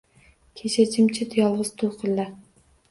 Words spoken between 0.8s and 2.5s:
jim-jit, yolg’iz to’lqinlar